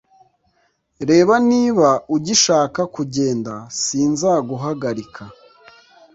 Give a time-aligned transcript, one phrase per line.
[1.09, 5.23] Reba niba ugishaka kugenda sinzaguhagarika